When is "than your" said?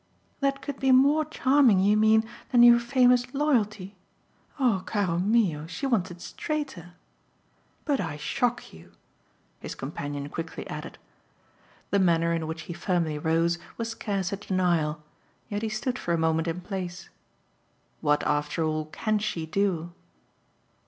2.51-2.79